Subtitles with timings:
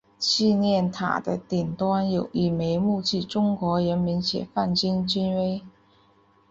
[0.17, 5.61] 纪念塔的顶端有一枚木质中国人民解放军军徽。